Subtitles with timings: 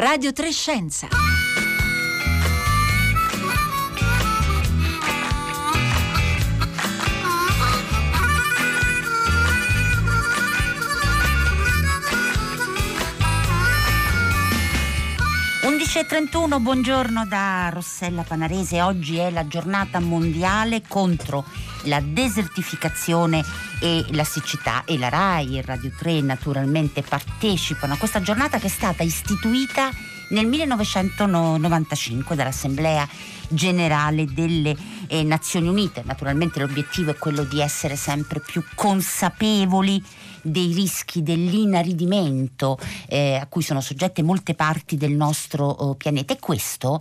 [0.00, 1.08] Radio Trescenza.
[16.00, 18.80] e 31, buongiorno da Rossella Panarese.
[18.80, 21.44] Oggi è la giornata mondiale contro
[21.84, 23.44] la desertificazione
[23.80, 28.66] e la siccità e la RAI e Radio 3 naturalmente partecipano a questa giornata che
[28.66, 29.90] è stata istituita
[30.28, 33.08] nel 1995 dall'Assemblea
[33.48, 34.76] generale delle
[35.08, 36.02] eh, Nazioni Unite.
[36.04, 40.00] Naturalmente l'obiettivo è quello di essere sempre più consapevoli
[40.42, 46.34] dei rischi dell'inaridimento eh, a cui sono soggette molte parti del nostro oh, pianeta.
[46.34, 47.00] E questo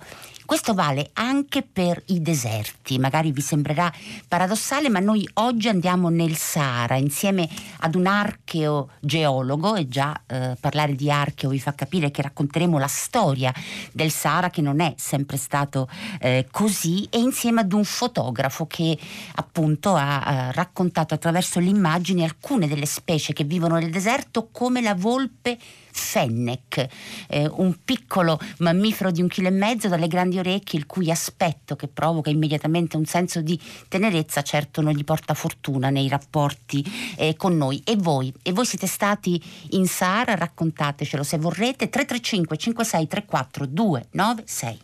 [0.50, 3.94] questo vale anche per i deserti, magari vi sembrerà
[4.28, 7.48] paradossale, ma noi oggi andiamo nel Sahara insieme
[7.82, 12.88] ad un archeogeologo e già eh, parlare di archeo vi fa capire che racconteremo la
[12.88, 13.54] storia
[13.92, 15.88] del Sahara che non è sempre stato
[16.20, 18.98] eh, così e insieme ad un fotografo che
[19.36, 24.82] appunto ha, ha raccontato attraverso le immagini alcune delle specie che vivono nel deserto come
[24.82, 25.58] la volpe
[25.92, 26.88] fennec,
[27.28, 31.76] eh, un piccolo mammifero di un chilo e mezzo dalle grandi orecchie il cui aspetto
[31.76, 36.84] che provoca immediatamente un senso di tenerezza certo non gli porta fortuna nei rapporti
[37.18, 37.82] eh, con noi.
[37.84, 38.34] E voi?
[38.42, 39.42] E voi siete stati
[39.72, 40.36] in Sahara?
[40.36, 44.80] Raccontatecelo se vorrete 335 5634 296.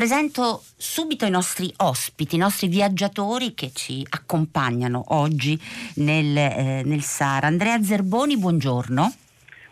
[0.00, 5.60] Presento subito i nostri ospiti, i nostri viaggiatori che ci accompagnano oggi
[5.96, 7.48] nel, eh, nel Sahara.
[7.48, 9.12] Andrea Zerboni, buongiorno.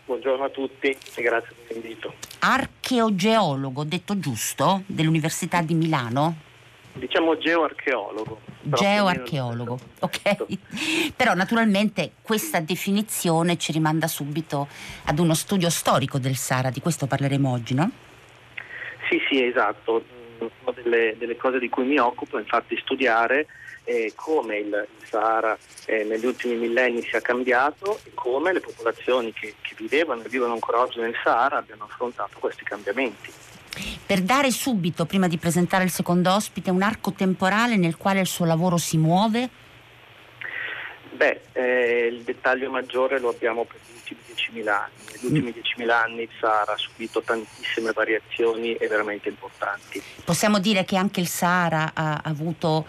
[0.05, 2.13] Buongiorno a tutti e grazie per l'invito.
[2.41, 6.35] Archeogeologo, detto giusto, dell'Università di Milano?
[6.93, 8.39] Diciamo geoarcheologo.
[8.61, 10.45] Geoarcheologo, ok.
[11.15, 14.67] Però naturalmente questa definizione ci rimanda subito
[15.05, 17.89] ad uno studio storico del Sahara, di questo parleremo oggi, no?
[19.09, 20.17] Sì, sì, esatto.
[20.39, 23.47] Una delle, delle cose di cui mi occupo infatti studiare
[23.83, 29.33] eh, come il, il Sahara eh, negli ultimi millenni sia cambiato e come le popolazioni
[29.33, 33.31] che, che vivevano e vivono ancora oggi nel Sahara abbiano affrontato questi cambiamenti.
[34.05, 38.27] Per dare subito, prima di presentare il secondo ospite, un arco temporale nel quale il
[38.27, 39.49] suo lavoro si muove?
[41.19, 44.93] Beh, eh, il dettaglio maggiore lo abbiamo per gli ultimi 10.000 anni.
[45.11, 50.01] Negli ultimi 10.000 anni il Sahara ha subito tantissime variazioni e veramente importanti.
[50.23, 52.87] Possiamo dire che anche il Sahara ha avuto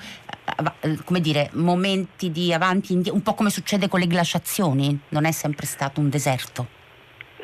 [1.04, 5.66] come dire, momenti di avanti, un po' come succede con le glaciazioni, non è sempre
[5.66, 6.66] stato un deserto.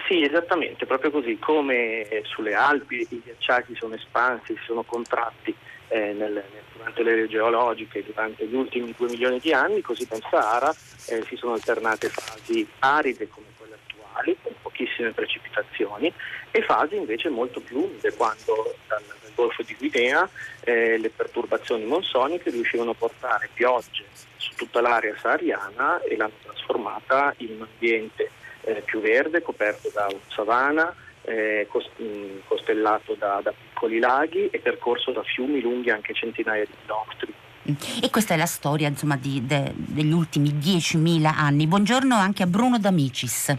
[0.06, 5.52] Sì, esattamente, proprio così, come sulle Alpi i ghiacciai si sono espansi, si sono contratti
[5.88, 6.42] eh, nel,
[6.76, 10.74] durante le geologiche durante gli ultimi due milioni di anni, così nel Sahara
[11.06, 16.12] eh, si sono alternate fasi aride come quelle attuali, con pochissime precipitazioni,
[16.50, 20.28] e fasi invece molto più umide, quando dal, dal Golfo di Guinea
[20.60, 24.04] eh, le perturbazioni monsoniche riuscivano a portare piogge
[24.36, 28.30] su tutta l'area sahariana e l'hanno trasformata in un ambiente
[28.62, 30.94] eh, più verde, coperto da savana,
[31.26, 31.68] eh,
[32.02, 37.34] mm, costellato da, da, piccoli laghi e percorso da fiumi lunghi anche centinaia di chilometri.
[38.00, 41.66] E questa è la storia insomma, di, de, degli ultimi 10.000 anni.
[41.66, 43.56] Buongiorno anche a Bruno D'Amicis.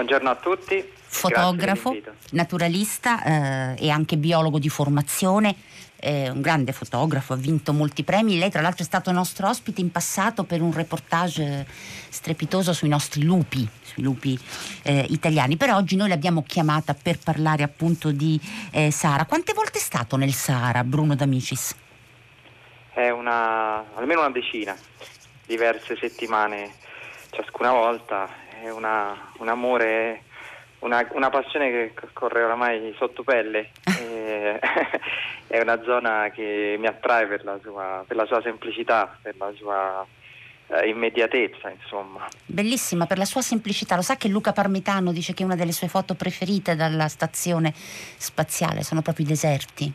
[0.00, 0.92] Buongiorno a tutti.
[0.96, 1.94] Fotografo,
[2.30, 5.54] naturalista eh, e anche biologo di formazione
[5.96, 8.38] eh, un grande fotografo, ha vinto molti premi.
[8.38, 11.66] Lei, tra l'altro, è stato nostro ospite in passato per un reportage
[12.08, 14.38] strepitoso sui nostri lupi, sui lupi
[14.84, 15.58] eh, italiani.
[15.58, 18.40] Però oggi noi l'abbiamo chiamata per parlare appunto di
[18.70, 19.26] eh, Sahara.
[19.26, 21.76] Quante volte è stato nel Sahara, Bruno D'Amicis?
[22.94, 24.74] È una, almeno una decina,
[25.44, 26.72] diverse settimane
[27.32, 28.48] ciascuna volta.
[28.62, 30.22] È una, un amore
[30.80, 33.70] una, una, passione che corre oramai sotto pelle.
[35.46, 39.52] è una zona che mi attrae per la sua, per la sua semplicità, per la
[39.56, 40.06] sua
[40.68, 42.26] eh, immediatezza, insomma.
[42.46, 43.96] Bellissima per la sua semplicità.
[43.96, 48.82] Lo sa che Luca Parmitano dice che una delle sue foto preferite dalla stazione spaziale
[48.82, 49.92] sono proprio i deserti.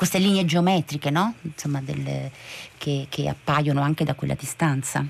[0.00, 1.34] Queste linee geometriche, no?
[1.42, 2.30] Insomma, delle,
[2.78, 5.04] che, che appaiono anche da quella distanza.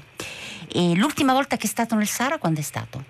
[0.67, 3.05] E l'ultima volta che è stato nel Sahara, quando è stato?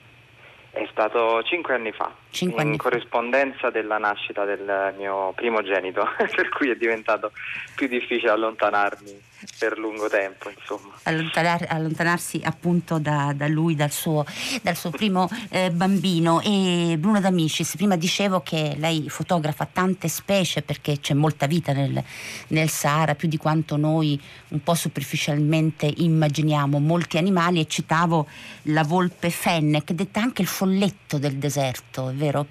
[0.90, 2.82] stato cinque anni fa, Cinque in anni fa.
[2.82, 6.06] corrispondenza della nascita del mio primogenito,
[6.36, 7.32] per cui è diventato
[7.74, 10.94] più difficile allontanarmi per lungo tempo, insomma.
[11.04, 14.24] Allontanar- allontanarsi appunto da, da lui, dal suo,
[14.62, 16.40] dal suo primo eh, bambino.
[16.40, 22.02] E Bruno D'Amicis, prima dicevo che lei fotografa tante specie perché c'è molta vita nel,
[22.48, 28.26] nel Sahara, più di quanto noi un po' superficialmente immaginiamo, molti animali e citavo
[28.64, 32.46] la volpe Fennec, detta anche il folletto del deserto, è vero?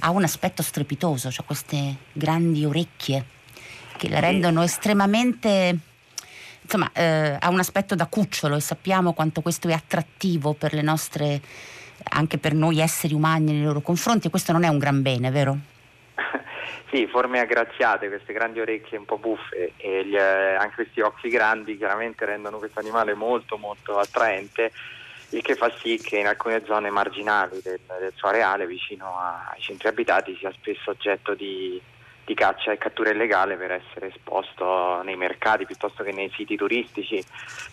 [0.00, 3.26] Ha un aspetto strepitoso, ha queste grandi orecchie
[3.96, 5.78] che la rendono estremamente
[6.64, 10.82] insomma, eh, ha un aspetto da cucciolo e sappiamo quanto questo è attrattivo per le
[10.82, 11.40] nostre,
[12.10, 15.30] anche per noi esseri umani nei loro confronti, e questo non è un gran bene,
[15.30, 15.56] vero?
[16.90, 21.28] Sì, forme aggraziate, queste grandi orecchie un po' buffe e gli, eh, anche questi occhi
[21.28, 24.70] grandi chiaramente rendono questo animale molto molto attraente,
[25.30, 29.50] il che fa sì che in alcune zone marginali del, del suo areale, vicino a-
[29.52, 31.82] ai centri abitati, sia spesso oggetto di,
[32.24, 37.22] di caccia e cattura illegale per essere esposto nei mercati piuttosto che nei siti turistici.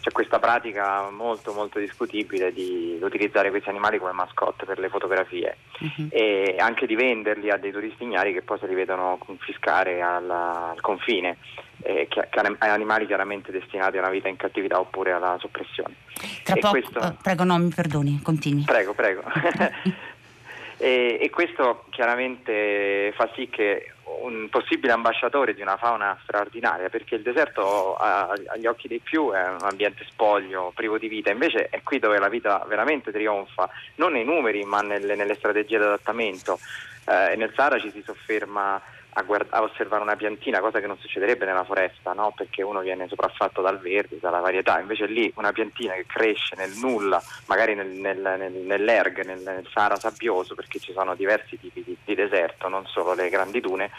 [0.02, 5.58] C'è questa pratica molto molto discutibile di utilizzare questi animali come mascotte per le fotografie
[5.80, 6.08] Mhm.
[6.12, 10.72] e anche di venderli a dei turisti ignari che poi se li vedono confiscare alla-
[10.72, 11.38] al confine,
[11.84, 15.96] eh, chi- chiar- animali chiaramente destinati a una vita in cattività oppure alla soppressione.
[16.44, 18.64] Tra E poco, questo- eh, prego, no, mi perdoni, continui.
[18.66, 19.24] Prego, prego.
[20.78, 27.16] e, e questo chiaramente fa sì che un possibile ambasciatore di una fauna straordinaria, perché
[27.16, 31.82] il deserto agli occhi dei più è un ambiente spoglio, privo di vita, invece è
[31.84, 36.60] qui dove la vita veramente trionfa, non nei numeri ma nelle, nelle strategie di adattamento.
[37.08, 38.80] Eh, nel Sahara ci si sofferma
[39.14, 42.32] a, guard- a osservare una piantina, cosa che non succederebbe nella foresta, no?
[42.36, 46.72] perché uno viene sopraffatto dal verde, dalla varietà, invece lì una piantina che cresce nel
[46.76, 51.84] nulla, magari nel, nel, nel, nell'erg, nel, nel Sahara sabbioso, perché ci sono diversi tipi
[51.84, 53.90] di, di deserto, non solo le grandi dune,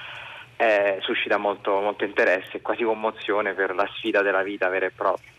[0.56, 4.90] eh, suscita molto, molto interesse e quasi commozione per la sfida della vita vera e
[4.90, 5.30] propria.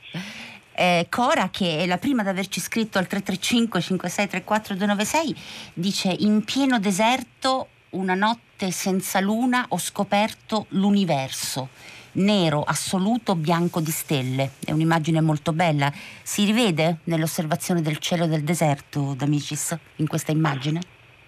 [0.76, 5.36] Eh, Cora, che è la prima ad averci scritto al 335 5634 296,
[5.74, 11.70] dice in pieno deserto, una notte senza luna, ho scoperto l'universo.
[12.14, 14.52] Nero, assoluto, bianco di stelle.
[14.64, 15.92] È un'immagine molto bella.
[16.22, 20.80] Si rivede nell'osservazione del cielo del deserto, D'Amicis, in questa immagine?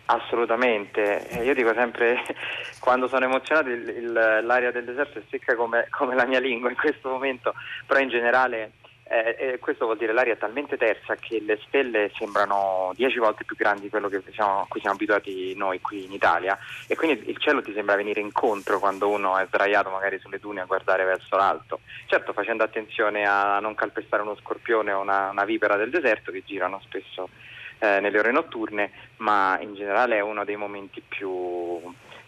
[0.07, 2.17] Assolutamente, Eh, io dico sempre
[2.79, 6.69] quando sono emozionato il- il- l'aria del deserto è secca come, come la mia lingua
[6.69, 7.53] in questo momento,
[7.87, 8.73] però in generale
[9.07, 13.43] eh, eh, questo vuol dire l'aria è talmente tersa che le stelle sembrano dieci volte
[13.43, 16.57] più grandi di quello siamo, a cui siamo abituati noi qui in Italia
[16.87, 20.61] e quindi il cielo ti sembra venire incontro quando uno è sdraiato magari sulle dune
[20.61, 25.45] a guardare verso l'alto, certo facendo attenzione a non calpestare uno scorpione o una, una
[25.45, 27.29] vipera del deserto che girano spesso
[27.77, 31.79] eh, nelle ore notturne, ma in generale è uno dei momenti più,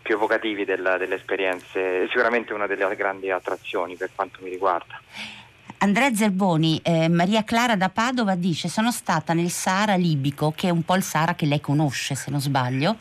[0.01, 4.99] più evocativi del- delle esperienze, sicuramente una delle grandi attrazioni per quanto mi riguarda.
[5.79, 10.71] Andrea Zerboni, eh, Maria Clara da Padova dice sono stata nel Sahara libico, che è
[10.71, 12.97] un po' il Sahara che lei conosce se non sbaglio.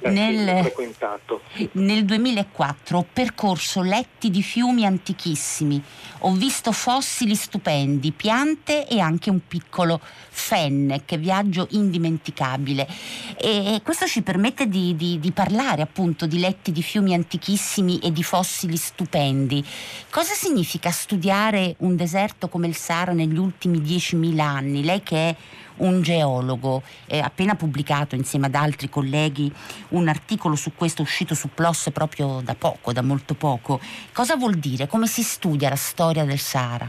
[0.00, 1.40] Eh, Nel- frequentato.
[1.72, 5.82] Nel 2004 ho percorso letti di fiumi antichissimi,
[6.20, 12.86] ho visto fossili stupendi, piante e anche un piccolo fennec, viaggio indimenticabile.
[13.36, 18.12] E questo ci permette di, di- di parlare appunto di letti di fiumi antichissimi e
[18.12, 19.64] di fossili stupendi.
[20.10, 24.84] Cosa significa studiare un deserto come il Sahara negli ultimi 10.000 anni?
[24.84, 25.36] Lei che è
[25.78, 29.52] un geologo, ha appena pubblicato insieme ad altri colleghi
[29.90, 33.80] un articolo su questo uscito su PLOS proprio da poco, da molto poco.
[34.12, 34.86] Cosa vuol dire?
[34.86, 36.88] Come si studia la storia del Sahara?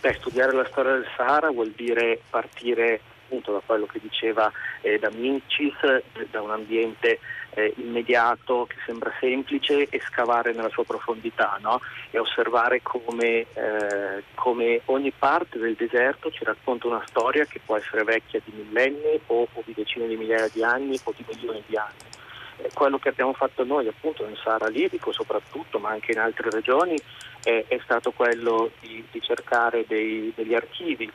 [0.00, 4.50] Beh, studiare la storia del Sahara vuol dire partire appunto da quello che diceva
[4.80, 7.18] eh, da eh, da un ambiente
[7.50, 11.80] eh, immediato che sembra semplice e scavare nella sua profondità no?
[12.10, 17.76] e osservare come, eh, come ogni parte del deserto ci racconta una storia che può
[17.76, 21.62] essere vecchia di millenni o, o di decine di migliaia di anni o di milioni
[21.66, 22.06] di anni.
[22.72, 26.98] Quello che abbiamo fatto noi appunto nel Sahara libico soprattutto ma anche in altre regioni
[27.44, 31.10] eh, è stato quello di, di cercare dei, degli archivi,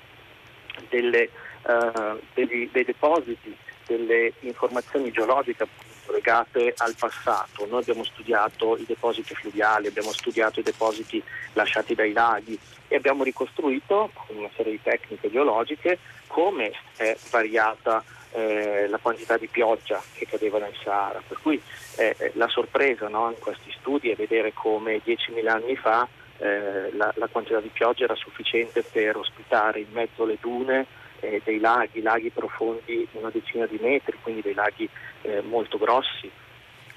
[0.90, 1.30] delle,
[1.68, 5.68] eh, degli- dei depositi, delle informazioni geologiche
[6.12, 7.66] legate al passato.
[7.66, 11.22] Noi abbiamo studiato i depositi fluviali, abbiamo studiato i depositi
[11.54, 12.58] lasciati dai laghi
[12.88, 19.38] e abbiamo ricostruito con una serie di tecniche geologiche come è variata eh, la quantità
[19.38, 21.22] di pioggia che cadeva nel Sahara.
[21.26, 21.62] Per cui
[21.98, 26.08] eh, eh, la sorpresa no, in questi studi è vedere come 10.000 anni fa
[26.38, 30.86] eh, la, la quantità di pioggia era sufficiente per ospitare in mezzo alle dune
[31.20, 34.90] eh, dei laghi, laghi profondi una decina di metri, quindi dei laghi
[35.24, 36.32] eh, molto grossi.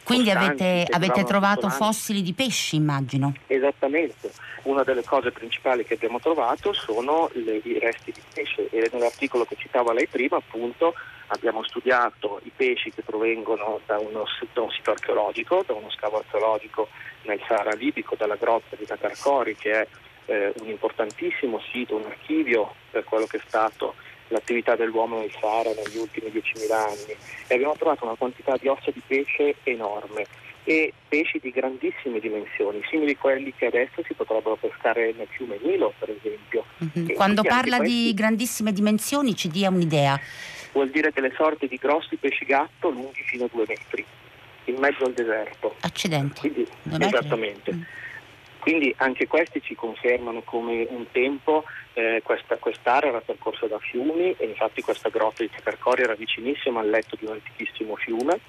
[0.06, 3.34] Quindi avete, avete trovato fossili di pesci, immagino?
[3.48, 4.30] Esattamente.
[4.62, 9.44] Una delle cose principali che abbiamo trovato sono le, i resti di pesce e nell'articolo
[9.44, 10.94] che citava lei prima, appunto,
[11.28, 16.18] abbiamo studiato i pesci che provengono da uno, da un sito archeologico, da uno scavo
[16.18, 16.88] archeologico
[17.22, 19.86] nel Sahara libico, dalla grotta di Tatarcori, che è
[20.26, 23.94] eh, un importantissimo sito, un archivio per quello che è stato
[24.28, 27.16] l'attività dell'uomo nel Sahara negli ultimi 10.000 anni
[27.46, 30.26] e abbiamo trovato una quantità di ossa di pesce enorme
[30.68, 35.58] e pesci di grandissime dimensioni, simili a quelli che adesso si potrebbero pescare nel fiume
[35.62, 36.64] Nilo, per esempio.
[36.82, 37.14] Mm-hmm.
[37.14, 37.94] Quando parla questi...
[37.94, 40.18] di grandissime dimensioni ci dia un'idea.
[40.72, 44.04] Vuol dire delle sorte di grossi pesci gatto lunghi fino a due metri,
[44.64, 45.76] in mezzo al deserto.
[45.80, 46.40] Accidenti.
[46.40, 46.66] Quindi,
[46.98, 47.72] esattamente.
[47.72, 47.82] Mm.
[48.66, 54.34] Quindi anche questi ci confermano come un tempo eh, questa, quest'area era percorsa da fiumi
[54.36, 58.40] e infatti questa grotta di Tepercori era vicinissima al letto di un antichissimo fiume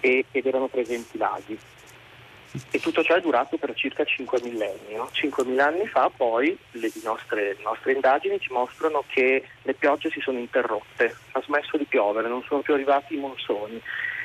[0.00, 1.58] e, ed erano presenti laghi.
[2.70, 4.94] E tutto ciò è durato per circa 5 millenni.
[4.94, 5.08] No?
[5.10, 10.20] 5.000 anni fa poi le nostre, le nostre indagini ci mostrano che le piogge si
[10.20, 13.80] sono interrotte, ha smesso di piovere, non sono più arrivati i monsoni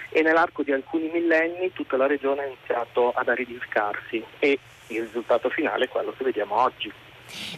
[0.10, 5.50] e nell'arco di alcuni millenni tutta la regione ha iniziato ad aridiscarsi e il risultato
[5.50, 6.92] finale è quello che vediamo oggi.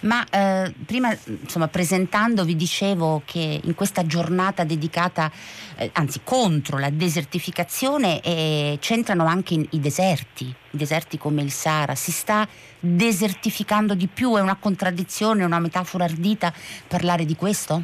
[0.02, 5.32] Ma eh, prima, insomma, presentando vi dicevo che in questa giornata dedicata,
[5.78, 11.96] eh, anzi contro la desertificazione, eh, c'entrano anche i deserti, i deserti come il Sahara.
[11.96, 12.48] Si sta
[12.80, 14.36] desertificando di più?
[14.36, 16.52] È una contraddizione, una metafora ardita
[16.88, 17.84] parlare di questo?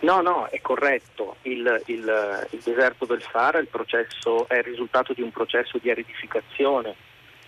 [0.00, 1.36] No, no, è corretto.
[1.42, 5.90] Il, il, il deserto del Sahara il processo, è il risultato di un processo di
[5.90, 6.94] aridificazione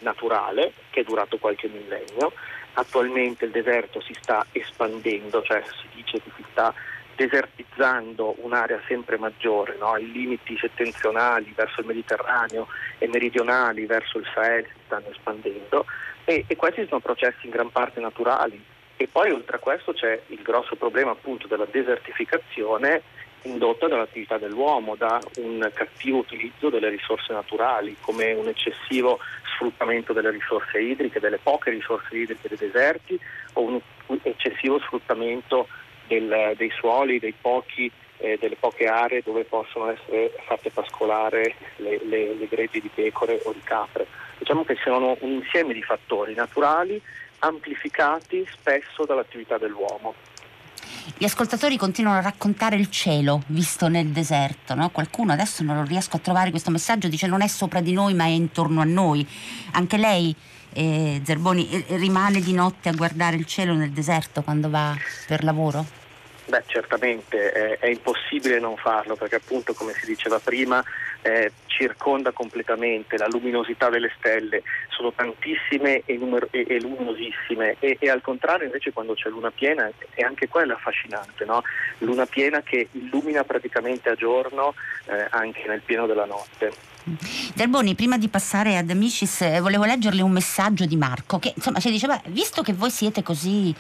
[0.01, 2.33] naturale che è durato qualche millennio.
[2.75, 6.75] Attualmente il deserto si sta espandendo, cioè si dice che si sta
[7.17, 9.97] desertizzando un'area sempre maggiore, no?
[9.97, 15.87] i limiti settentrionali verso il Mediterraneo e meridionali verso il Sahel si stanno espandendo
[16.25, 18.63] e, e questi sono processi in gran parte naturali.
[18.99, 23.03] E poi oltre a questo c'è il grosso problema appunto della desertificazione
[23.43, 29.19] indotta dall'attività dell'uomo, da un cattivo utilizzo delle risorse naturali, come un eccessivo
[29.55, 33.19] sfruttamento delle risorse idriche, delle poche risorse idriche dei deserti
[33.55, 33.81] o un
[34.23, 35.69] eccessivo sfruttamento
[36.07, 42.01] del, dei suoli, dei pochi, eh, delle poche aree dove possono essere fatte pascolare le,
[42.05, 44.07] le, le greggi di pecore o di capre.
[44.39, 47.01] Diciamo che sono un insieme di fattori naturali
[47.41, 50.15] amplificati spesso dall'attività dell'uomo.
[51.19, 54.91] Gli ascoltatori continuano a raccontare il cielo visto nel deserto, no?
[54.91, 58.25] qualcuno adesso non riesco a trovare questo messaggio, dice non è sopra di noi ma
[58.25, 59.27] è intorno a noi.
[59.73, 60.35] Anche lei,
[60.75, 64.95] eh, Zerboni, eh, rimane di notte a guardare il cielo nel deserto quando va
[65.27, 66.05] per lavoro?
[66.47, 70.83] Beh, certamente è, è, impossibile non farlo perché appunto, come si diceva prima,
[71.23, 77.97] eh, circonda completamente la luminosità delle stelle, sono tantissime e, numer- e, e luminosissime e,
[78.01, 81.63] e, al contrario invece quando c'è luna piena è anche quella affascinante, no?
[81.99, 84.75] luna piena che illumina praticamente a giorno
[85.07, 86.95] eh, anche nel pieno della notte.
[87.55, 91.79] Delboni, prima di passare ad Amicis, eh, volevo leggerle un messaggio di Marco che insomma
[91.79, 93.73] ci diceva, visto che voi siete così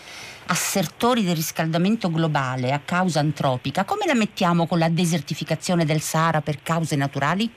[0.46, 6.40] assertori del riscaldamento globale a causa antropica, come la mettiamo con la desertificazione del Sahara
[6.40, 7.50] per cause naturali?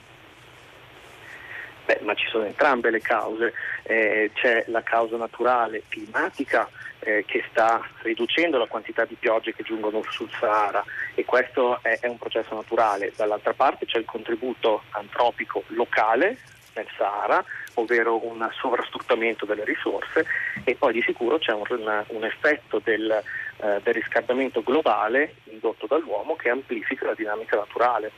[1.90, 6.70] Beh, ma ci sono entrambe le cause, eh, c'è la causa naturale climatica
[7.00, 10.84] eh, che sta riducendo la quantità di piogge che giungono sul Sahara
[11.16, 13.12] e questo è, è un processo naturale.
[13.16, 16.38] Dall'altra parte c'è il contributo antropico locale
[16.74, 17.44] nel Sahara,
[17.74, 20.24] ovvero un sovrasfruttamento delle risorse
[20.62, 21.64] e poi di sicuro c'è un,
[22.06, 28.12] un effetto del, eh, del riscaldamento globale indotto dall'uomo che amplifica la dinamica naturale.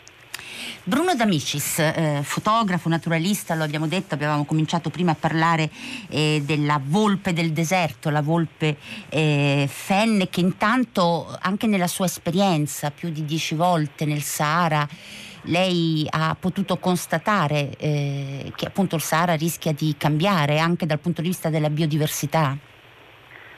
[0.85, 5.71] Bruno D'Amicis, eh, fotografo, naturalista, lo abbiamo detto, avevamo cominciato prima a parlare
[6.09, 8.77] eh, della volpe del deserto, la volpe
[9.09, 14.89] eh, fenne che intanto anche nella sua esperienza più di dieci volte nel Sahara
[15.47, 21.21] lei ha potuto constatare eh, che appunto il Sahara rischia di cambiare anche dal punto
[21.21, 22.57] di vista della biodiversità?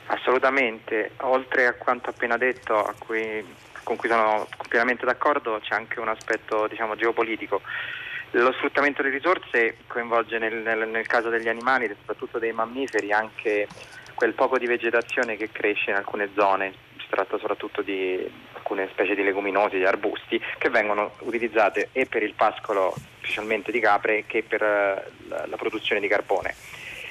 [0.07, 3.45] Assolutamente, oltre a quanto appena detto, a cui
[3.85, 7.62] con cui sono completamente d'accordo, c'è anche un aspetto diciamo, geopolitico.
[8.33, 13.69] Lo sfruttamento delle risorse coinvolge nel, nel, nel caso degli animali, soprattutto dei mammiferi, anche
[14.14, 19.14] quel poco di vegetazione che cresce in alcune zone, si tratta soprattutto di alcune specie
[19.14, 24.43] di leguminosi, di arbusti, che vengono utilizzate e per il pascolo specialmente di capre che
[24.43, 26.55] per eh, la, la produzione di carbone.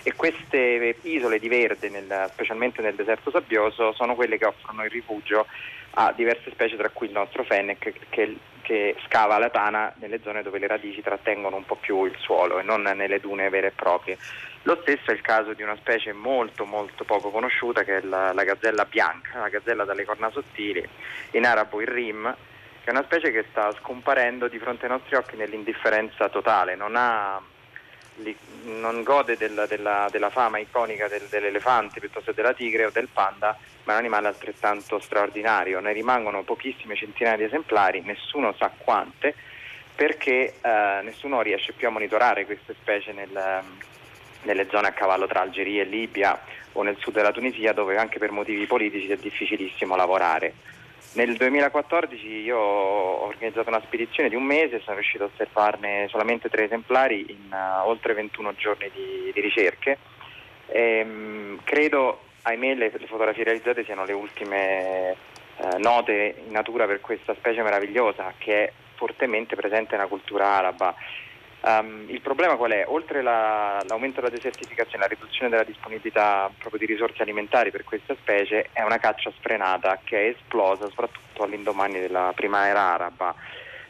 [0.04, 4.92] E queste isole di verde, nel, specialmente nel deserto sabbioso, sono quelle che offrono il
[4.92, 5.48] rifugio
[5.96, 10.42] a diverse specie, tra cui il nostro fennec che, che, scava la tana nelle zone
[10.42, 13.72] dove le radici trattengono un po' più il suolo e non nelle dune vere e
[13.72, 14.18] proprie.
[14.64, 18.34] Lo stesso è il caso di una specie molto molto poco conosciuta che è la,
[18.34, 20.88] la gazzella bianca, la gazzella dalle corna sottili,
[21.32, 22.36] in arabo il rim,
[22.84, 26.96] che è una specie che sta scomparendo di fronte ai nostri occhi nell'indifferenza totale, non,
[26.96, 27.42] ha,
[28.64, 33.10] non gode della, della, della, fama iconica del, dell'elefante piuttosto che della tigre o del
[33.12, 35.80] panda, ma è un animale altrettanto straordinario.
[35.80, 39.36] Ne rimangono pochissime centinaia di esemplari, nessuno sa quante,
[39.96, 43.64] perché eh, nessuno riesce più a monitorare queste specie nel,
[44.44, 46.40] nelle zone a cavallo tra Algeria e Libia
[46.74, 50.54] o nel sud della Tunisia, dove anche per motivi politici è difficilissimo lavorare.
[51.14, 56.08] Nel 2014 io ho organizzato una spedizione di un mese e sono riuscito a osservarne
[56.10, 59.98] solamente tre esemplari in uh, oltre 21 giorni di, di ricerche.
[60.68, 65.16] E, um, credo ahimè le, le, fotografie realizzate siano le ultime
[65.58, 70.96] eh, note in natura per questa specie meravigliosa che è fortemente presente nella cultura araba.
[71.66, 72.84] Um, il problema qual è?
[72.88, 78.16] Oltre la, l'aumento della desertificazione, la riduzione della disponibilità proprio di risorse alimentari per questa
[78.16, 83.34] specie, è una caccia sfrenata che è esplosa soprattutto all'indomani della primavera araba.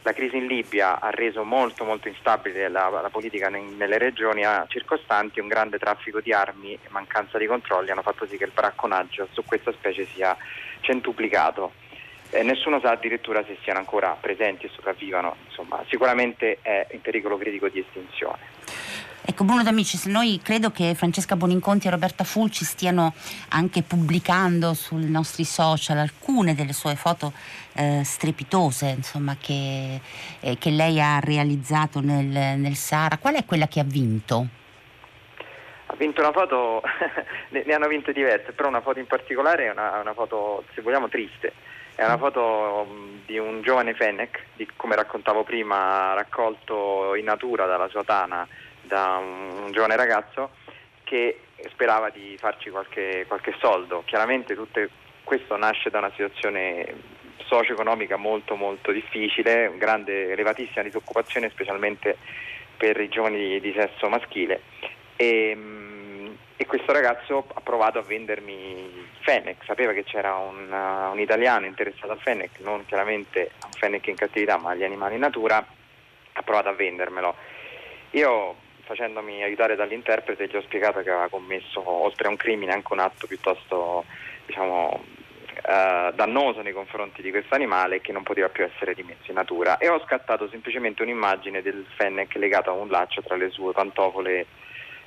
[0.03, 4.43] La crisi in Libia ha reso molto molto instabile la, la politica ne, nelle regioni
[4.67, 8.51] circostanti, un grande traffico di armi e mancanza di controlli hanno fatto sì che il
[8.53, 10.37] bracconaggio su questa specie sia
[10.81, 11.71] centuplicato.
[12.33, 17.37] Eh, nessuno sa addirittura se siano ancora presenti e sopravvivano, insomma, sicuramente è in pericolo
[17.37, 18.39] critico di estinzione.
[19.23, 23.13] Ecco Bruno D'Amicis, noi credo che Francesca Boninconti e Roberta Fulci stiano
[23.49, 27.31] anche pubblicando sui nostri social alcune delle sue foto
[27.75, 30.01] eh, strepitose insomma, che,
[30.39, 33.17] eh, che, lei ha realizzato nel, nel Sahara.
[33.17, 34.47] Qual è quella che ha vinto?
[35.85, 36.81] Ha vinto una foto,
[37.49, 41.07] ne, hanno vinte diverse, però una foto in particolare è una, una foto, se vogliamo,
[41.07, 41.53] triste.
[41.95, 42.87] È una foto
[43.25, 48.47] di un giovane Fennec, di, come raccontavo prima, raccolto in natura dalla sua tana
[48.81, 50.51] da un, giovane ragazzo
[51.03, 54.03] che sperava di farci qualche, qualche soldo.
[54.05, 54.89] Chiaramente tutte,
[55.23, 62.17] questo nasce da una situazione socio-economica molto molto difficile, grande, elevatissima disoccupazione specialmente
[62.75, 64.61] per i giovani di, di sesso maschile
[65.15, 65.55] e,
[66.55, 71.65] e, questo ragazzo ha provato a vendermi Fennec, sapeva che c'era un, uh, un italiano
[71.65, 75.57] interessato al Fennec, non chiaramente a Fennec in cattività ma agli animali in natura,
[76.33, 77.35] ha provato a vendermelo.
[78.11, 82.91] Io facendomi aiutare dall'interprete gli ho spiegato che aveva commesso oltre a un crimine anche
[82.91, 84.03] un atto piuttosto
[84.45, 85.03] diciamo,
[85.65, 89.77] eh, dannoso nei confronti di questo animale che non poteva più essere rimesso in natura.
[89.77, 94.45] E ho scattato semplicemente un'immagine del Fennec legato a un laccio tra le sue pantofole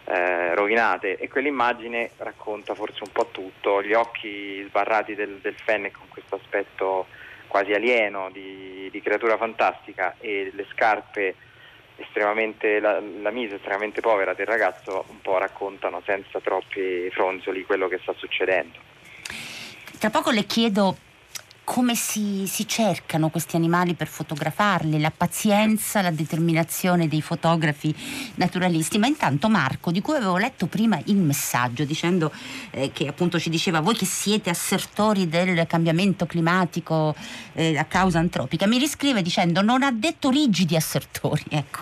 [0.07, 5.97] eh, rovinate e quell'immagine racconta forse un po' tutto, gli occhi sbarrati del, del Fennec
[5.97, 7.07] con questo aspetto
[7.49, 11.35] quasi alieno di, di creatura fantastica e le scarpe
[11.97, 17.88] estremamente, la, la mise estremamente povera del ragazzo un po' raccontano senza troppi fronzoli quello
[17.88, 18.79] che sta succedendo.
[19.99, 20.97] Tra poco le chiedo
[21.67, 27.93] come si, si, cercano questi animali per fotografarli, la pazienza, la determinazione dei fotografi
[28.37, 28.99] naturalisti.
[28.99, 32.31] Ma intanto Marco, di cui avevo letto prima il messaggio dicendo
[32.71, 37.17] eh, che appunto ci diceva voi che siete assertori del cambiamento climatico
[37.55, 41.43] eh, a causa antropica, mi riscrive dicendo non ha detto rigidi assertori.
[41.57, 41.81] Ecco.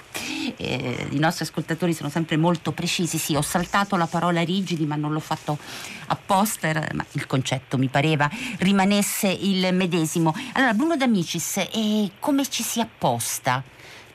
[0.56, 3.18] Eh, I nostri ascoltatori sono sempre molto precisi.
[3.18, 5.58] Sì, ho saltato la parola rigidi, ma non l'ho fatto
[6.06, 10.34] apposta, ma il concetto mi pareva rimanesse il medesimo.
[10.54, 13.62] Allora, Bruno D'Amicis, eh, come ci si apposta?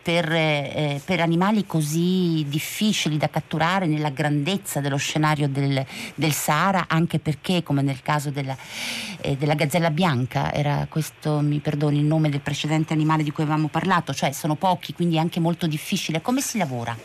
[0.02, 6.86] Per, eh, per, animali così difficili da catturare nella grandezza dello scenario del, del Sahara,
[6.88, 8.56] anche perché, come nel caso della,
[9.22, 13.44] eh, della, gazzella bianca, era questo, mi perdoni, il nome del precedente animale di cui
[13.44, 16.22] avevamo parlato, cioè sono pochi, quindi è anche molto difficile.
[16.22, 16.96] Come si lavora?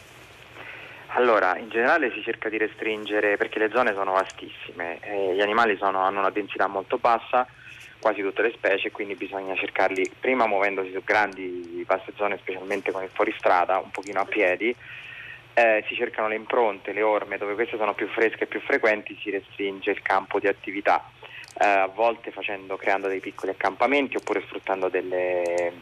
[1.17, 5.77] Allora, in generale si cerca di restringere perché le zone sono vastissime, eh, gli animali
[5.77, 7.47] sono, hanno una densità molto bassa,
[8.05, 13.03] quasi tutte le specie, quindi bisogna cercarli prima muovendosi su grandi, vaste zone, specialmente con
[13.03, 14.77] il fuoristrada, un pochino a piedi.
[15.55, 19.19] Eh, si cercano le impronte, le orme, dove queste sono più fresche e più frequenti
[19.23, 21.09] si restringe il campo di attività,
[21.59, 25.73] eh, a volte facendo, creando dei piccoli accampamenti oppure sfruttando delle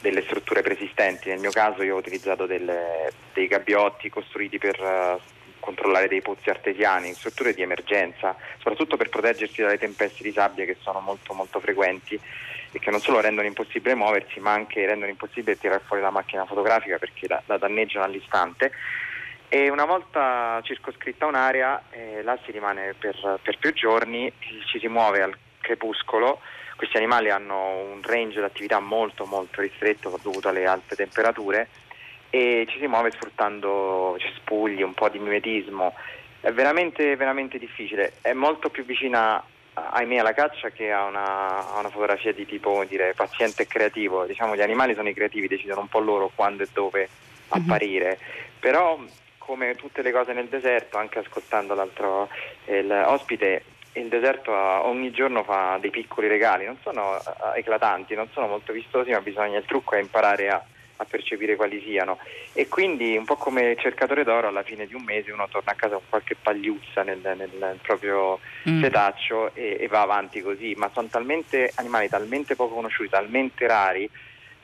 [0.00, 1.28] delle strutture preesistenti.
[1.28, 5.20] Nel mio caso io ho utilizzato delle, dei gabbiotti costruiti per uh,
[5.60, 10.76] controllare dei pozzi artesiani, strutture di emergenza, soprattutto per proteggersi dalle tempeste di sabbia che
[10.80, 12.18] sono molto molto frequenti
[12.70, 16.44] e che non solo rendono impossibile muoversi, ma anche rendono impossibile tirare fuori la macchina
[16.44, 18.70] fotografica perché la, la danneggiano all'istante.
[19.48, 24.32] e una volta circoscritta un'area eh, là si rimane per, per, più giorni,
[24.66, 26.40] ci si muove al crepuscolo,
[26.76, 31.68] questi animali hanno un range di attività molto molto ristretto dovuto alle alte temperature
[32.30, 35.94] e ci si muove sfruttando cespugli, un po' di mimetismo,
[36.40, 39.42] è veramente, veramente difficile, è molto più vicina
[39.74, 44.24] ahimè alla caccia che a una, a una fotografia di tipo dire, paziente e creativo,
[44.24, 47.62] diciamo gli animali sono i creativi, decidono un po' loro quando e dove mhm.
[47.62, 48.46] apparire, mm-hmm.
[48.60, 48.98] però
[49.38, 52.28] come tutte le cose nel deserto, anche ascoltando l'altro
[52.66, 53.62] ospite,
[53.92, 58.72] il deserto ogni giorno fa dei piccoli regali, non sono eh, eclatanti, non sono molto
[58.72, 60.62] vistosi, ma bisogna, il trucco è imparare a,
[60.96, 62.18] a, percepire quali siano.
[62.52, 65.74] E quindi un po' come cercatore d'oro, alla fine di un mese uno torna a
[65.74, 68.82] casa con qualche pagliuzza nel, nel proprio mm.
[68.82, 74.10] setaccio e, e, va avanti così, ma sono talmente animali talmente poco conosciuti, talmente rari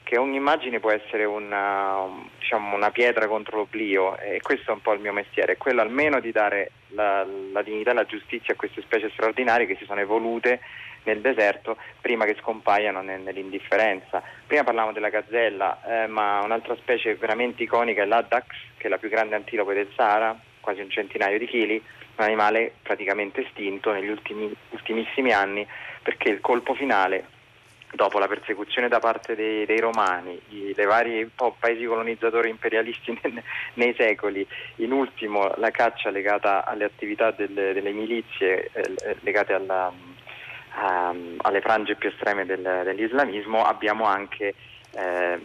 [0.02, 2.06] che ogni immagine può essere una,
[2.38, 6.20] diciamo, una pietra contro l'oblio e questo è un po' il mio mestiere, quello almeno
[6.20, 10.00] di dare la, la dignità e la giustizia a queste specie straordinarie che si sono
[10.00, 10.60] evolute
[11.04, 14.22] nel deserto prima che scompaiano nell'indifferenza.
[14.46, 18.98] Prima parlavamo della gazzella, eh, ma un'altra specie veramente iconica è l'Addax, che è la
[18.98, 21.82] più grande antilope del Sahara, quasi un centinaio di chili,
[22.16, 25.66] un animale praticamente estinto negli ultimi, ultimissimi anni
[26.02, 27.40] perché il colpo finale
[27.94, 33.42] dopo la persecuzione da parte dei, dei romani, i vari paesi colonizzatori imperialisti nei,
[33.74, 39.92] nei secoli, in ultimo la caccia legata alle attività delle, delle milizie eh, legate alla,
[40.74, 44.54] a, alle frange più estreme del, dell'islamismo, abbiamo anche
[44.92, 45.38] eh,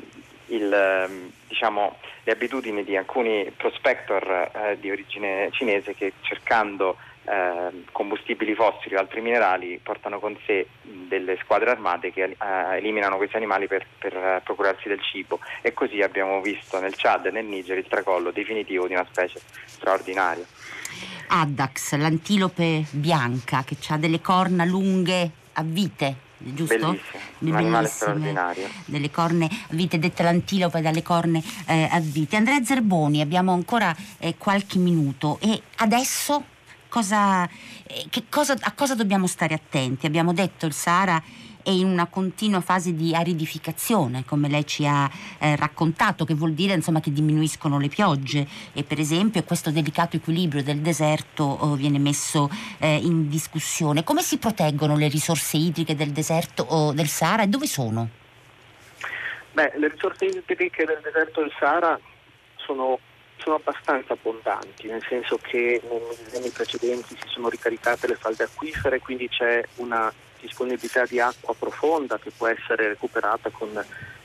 [0.48, 8.56] il, diciamo, le abitudini di alcuni prospector eh, di origine cinese che cercando eh, combustibili
[8.56, 12.36] fossili o altri minerali portano con sé delle squadre armate che eh,
[12.78, 17.26] eliminano questi animali per, per eh, procurarsi del cibo e così abbiamo visto nel Chad
[17.26, 20.46] e nel Niger il tracollo definitivo di una specie straordinaria.
[21.27, 26.97] Addax, l'antilope bianca che ha delle corna lunghe a vite giusto?
[27.39, 28.67] Bellissimo, straordinario.
[28.86, 32.36] Delle corne a vite, detta l'antilope dalle corne eh, a vite.
[32.36, 36.43] Andrea Zerboni, abbiamo ancora eh, qualche minuto e adesso
[36.88, 37.47] cosa,
[37.83, 40.05] eh, cosa, a cosa dobbiamo stare attenti?
[40.05, 41.21] Abbiamo detto il Sahara
[41.67, 46.53] è in una continua fase di aridificazione, come lei ci ha eh, raccontato, che vuol
[46.53, 51.75] dire insomma, che diminuiscono le piogge e per esempio questo delicato equilibrio del deserto oh,
[51.75, 54.06] viene messo eh, in discussione.
[54.06, 58.08] Come si proteggono le risorse idriche del deserto o del Sahara e dove sono?
[59.51, 61.99] Beh, le risorse idriche del deserto del Sahara
[62.56, 62.97] sono
[63.39, 68.99] sono abbastanza abbondanti, nel senso che negli anni precedenti si sono ricaricate le falde acquifere,
[68.99, 73.69] quindi c'è una disponibilità di acqua profonda che può essere recuperata con,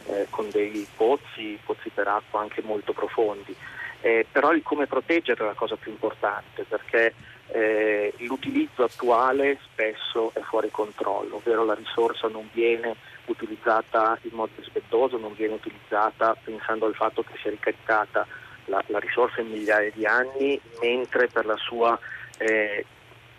[0.06, 3.54] eh, con dei pozzi, pozzi per acqua anche molto profondi.
[4.00, 7.14] Eh, però il come proteggere è la cosa più importante perché
[7.52, 12.96] eh, l'utilizzo attuale spesso è fuori controllo, ovvero la risorsa non viene
[13.26, 18.26] utilizzata in modo rispettoso, non viene utilizzata pensando al fatto che sia ricaricata
[18.66, 21.98] la, la risorsa in migliaia di anni, mentre per la sua
[22.38, 22.84] eh,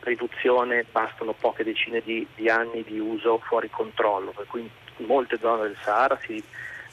[0.03, 5.37] riduzione bastano poche decine di, di, anni di uso fuori controllo, per cui in molte
[5.39, 6.43] zone del Sahara si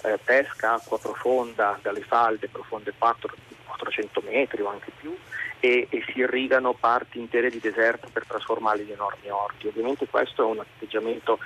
[0.02, 3.34] eh, pesca acqua profonda dalle falde profonde 4,
[3.66, 5.14] 400 metri o anche più
[5.60, 9.66] e, e, si irrigano parti intere di deserto per trasformarli in enormi orti.
[9.66, 11.38] Ovviamente questo è un atteggiamento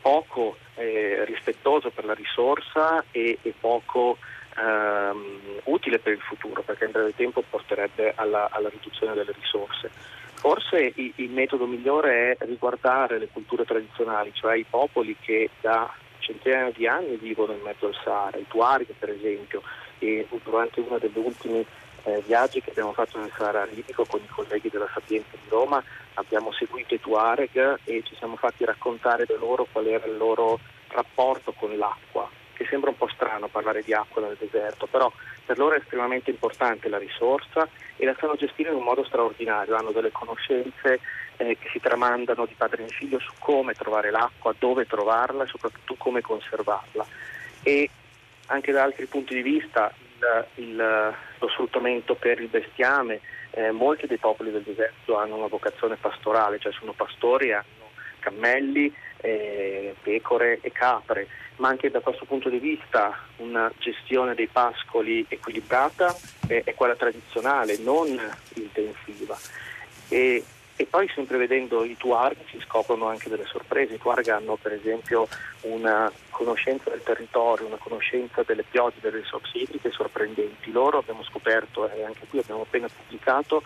[0.00, 4.18] poco eh, rispettoso per la risorsa e, e poco
[4.56, 9.90] ehm, utile per il futuro perché in breve tempo porterebbe alla, alla riduzione delle risorse.
[10.46, 15.92] Forse il, il, metodo migliore è riguardare le culture tradizionali, cioè i popoli che da
[16.20, 19.60] centinaia di anni vivono in mezzo al Sahara, i Tuareg per esempio,
[19.98, 21.66] e durante uno degli ultimi
[22.04, 25.82] eh, viaggi che abbiamo fatto nel Sahara libico con i colleghi della Sapienza di Roma
[26.14, 30.60] abbiamo seguito i Tuareg e ci siamo fatti raccontare da loro qual era il loro
[30.90, 32.30] rapporto con l'acqua
[32.66, 35.10] che sembra un po' strano parlare di acqua nel deserto, però
[35.44, 39.76] per loro è estremamente importante la risorsa e la sanno gestire in un modo straordinario,
[39.76, 41.00] hanno delle conoscenze
[41.36, 45.46] eh, che si tramandano di padre in figlio su come trovare l'acqua, dove trovarla e
[45.46, 47.06] soprattutto come conservarla.
[47.62, 47.88] E
[48.46, 54.06] anche da altri punti di vista il, il, lo sfruttamento per il bestiame, eh, molti
[54.06, 57.75] dei popoli del deserto hanno una vocazione pastorale, cioè sono pastori e hanno
[58.26, 64.46] cammelli, eh, pecore e capre ma anche da questo punto di vista una gestione dei
[64.46, 66.14] pascoli equilibrata
[66.46, 68.08] è, è quella tradizionale, non
[68.54, 69.38] intensiva.
[70.08, 70.44] E
[70.78, 73.94] E poi sempre vedendo i Tuareg si scoprono anche delle sorprese.
[73.94, 75.26] I Tuareg hanno per esempio
[75.62, 80.70] una conoscenza del territorio, una conoscenza delle piogge, delle risorse idriche sorprendenti.
[80.70, 83.62] Loro abbiamo scoperto, e anche qui abbiamo appena pubblicato,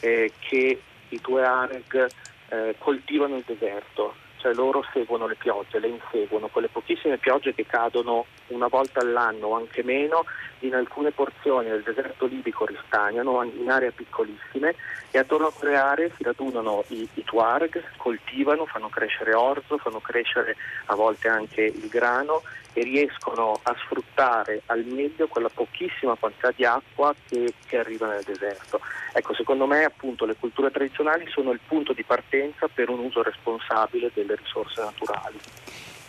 [0.00, 2.06] eh, che i Tuareg
[2.50, 7.66] eh, coltivano il deserto, cioè loro seguono le piogge, le inseguono, quelle pochissime piogge che
[7.66, 10.24] cadono una volta all'anno o anche meno
[10.60, 14.74] in alcune porzioni del deserto libico ristagnano in aree piccolissime
[15.10, 20.00] e attorno a quelle aree si radunano i, i tuareg, coltivano, fanno crescere orzo, fanno
[20.00, 22.42] crescere a volte anche il grano
[22.72, 28.22] e riescono a sfruttare al meglio quella pochissima quantità di acqua che, che arriva nel
[28.22, 28.80] deserto.
[29.12, 33.22] Ecco, secondo me appunto le culture tradizionali sono il punto di partenza per un uso
[33.22, 35.40] responsabile delle risorse naturali.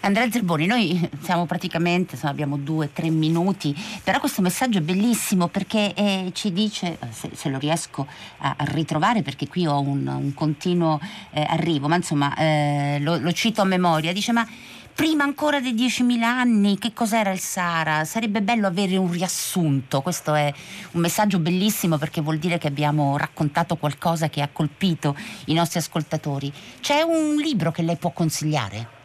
[0.04, 5.48] Andrea Zerboni, noi siamo praticamente, insomma, abbiamo due, tre minuti, però questo messaggio è bellissimo
[5.48, 8.08] perché eh, ci dice, eh, se, se, lo riesco
[8.40, 13.32] a, ritrovare perché qui ho un, un continuo eh, arrivo, ma insomma eh, lo, lo
[13.32, 14.48] cito a memoria, dice ma
[14.92, 18.04] prima ancora dei 10.000 anni che cos'era il Sahara?
[18.04, 20.52] Sarebbe bello avere un riassunto, questo è
[20.94, 25.78] un messaggio bellissimo perché vuol dire che abbiamo raccontato qualcosa che ha colpito i nostri
[25.78, 26.52] ascoltatori.
[26.80, 29.01] C'è un libro che lei può consigliare?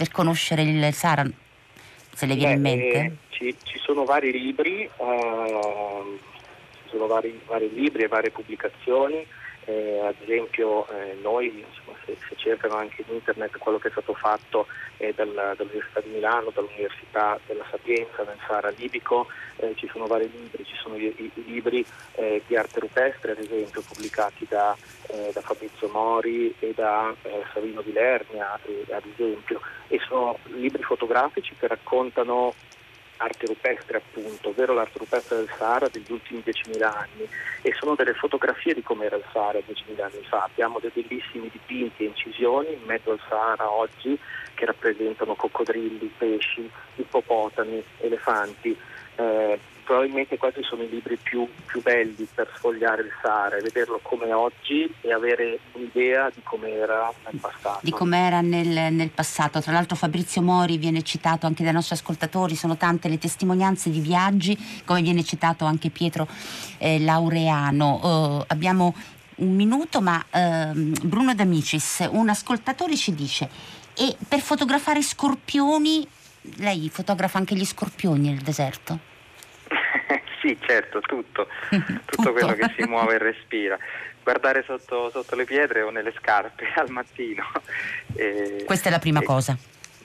[0.00, 1.28] Per conoscere il Sahara,
[2.14, 2.98] se le viene Beh, in mente?
[2.98, 6.18] Eh, ci, ci, sono vari libri, uh,
[6.84, 9.26] ci sono vari, vari, libri e varie pubblicazioni,
[9.66, 13.90] eh, ad esempio eh, noi, insomma, se, se, cercano anche in internet quello che è
[13.90, 19.86] stato fatto eh, dal, dall'Università di Milano, dall'Università della Sapienza nel Sahara libico, eh, ci
[19.92, 21.84] sono vari libri, ci sono i, i, i libri
[22.14, 24.74] eh, di arte rupestre ad esempio pubblicati da,
[25.32, 27.14] da Fabrizio Mori e da
[27.52, 32.54] Savino di Lernia ad esempio e sono libri fotografici che raccontano
[33.18, 37.28] arte rupestre appunto, ovvero l'arte rupestre del Sahara degli ultimi 10.000 anni
[37.60, 40.44] e sono delle fotografie di come era il Sahara 10.000 anni fa.
[40.44, 44.18] Abbiamo dei bellissimi dipinti e incisioni in mezzo al Sahara oggi
[44.54, 48.76] che rappresentano coccodrilli, pesci, ippopotami, elefanti.
[49.16, 54.32] Eh, probabilmente questi sono i libri più, più, belli per sfogliare il Sahara vederlo come
[54.32, 57.80] oggi e avere un'idea di come era nel passato.
[57.82, 59.60] Di come era nel, nel, passato.
[59.60, 64.00] Tra l'altro Fabrizio Mori viene citato anche dai nostri ascoltatori, sono tante le testimonianze di
[64.00, 66.26] viaggi, come viene citato anche Pietro
[66.78, 68.38] eh, Laureano.
[68.38, 68.94] Uh, abbiamo
[69.36, 73.48] un minuto, ma uh, Bruno D'Amicis, un ascoltatore ci dice,
[73.94, 76.06] e per fotografare scorpioni,
[76.56, 79.09] lei fotografa anche gli scorpioni nel deserto?
[80.40, 83.78] Sì, certo, tutto, tutto, tutto, quello che si muove e respira.
[84.22, 87.44] Guardare sotto, sotto, le pietre o nelle scarpe al mattino.
[88.14, 89.56] E, Questa è la prima e, cosa.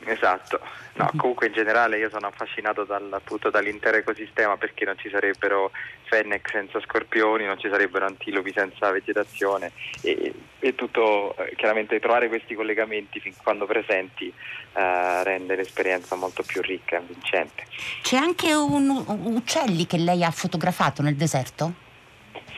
[0.06, 0.60] Esatto,
[0.94, 1.20] no, mhm.
[1.20, 5.72] comunque in generale io sono affascinato dal, appunto, dall'intero ecosistema perché non ci sarebbero
[6.04, 12.28] fennec senza scorpioni, non ci sarebbero antilopi senza vegetazione e, e tutto, eh, chiaramente trovare
[12.28, 14.32] questi collegamenti fin quando presenti
[14.74, 17.64] eh, rende l'esperienza molto più ricca e vincente.
[18.04, 21.85] C'è anche un, un uccelli che lei ha fotografato nel deserto?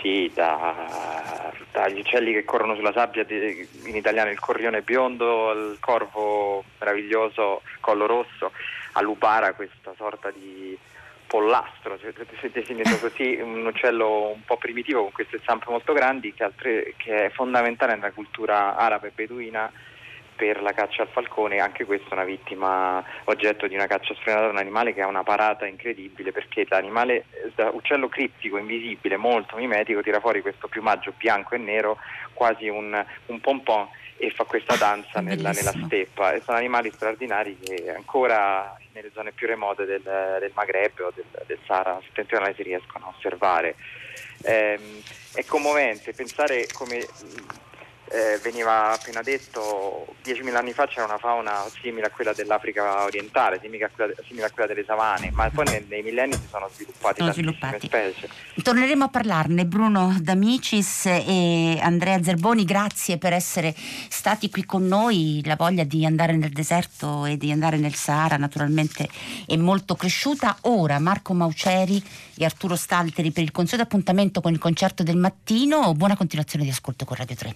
[0.01, 6.63] Sì, da, dagli uccelli che corrono sulla sabbia, in italiano il corrione biondo, il corvo
[6.79, 8.51] meraviglioso collo rosso,
[8.93, 10.77] a Lupara questa sorta di
[11.27, 16.33] pollastro, se, se definito così, un uccello un po' primitivo con queste zampe molto grandi
[16.33, 19.71] che, altre, che è fondamentale nella cultura arabe e beduina
[20.37, 24.47] per la caccia al falcone, anche questa è una vittima oggetto di una caccia sfrenata,
[24.47, 30.01] un animale che ha una parata incredibile perché l'animale, da uccello criptico, invisibile, molto mimetico,
[30.01, 31.97] tira fuori questo piumaggio bianco e nero,
[32.33, 37.57] quasi un, un pompon e fa questa danza nella, nella, steppa e sono animali straordinari
[37.59, 42.63] che ancora nelle zone più remote del, del Maghreb o del, del Sahara settentrionale si
[42.63, 43.75] riescono a osservare.
[44.43, 44.79] Eh,
[45.33, 47.05] è commovente pensare come
[48.09, 53.59] eh, veniva appena detto 10.000 anni fa c'era una fauna simile a quella dell'Africa orientale,
[53.61, 56.69] simile a quella, simile a quella delle savane, ma poi nei, nei millenni si sono
[56.73, 57.87] sviluppati sono sviluppati.
[57.87, 58.29] specie.
[58.61, 65.41] Torneremo a parlarne, Bruno D'Amicis e Andrea Zerboni, grazie per essere stati qui con noi,
[65.45, 69.07] la voglia di andare nel deserto e di andare nel Sahara naturalmente
[69.45, 70.57] è molto cresciuta.
[70.61, 72.01] Ora Marco Mauceri
[72.35, 76.71] e Arturo Stalteri per il consueto appuntamento con il concerto del mattino, buona continuazione di
[76.71, 77.55] ascolto con Radio 3.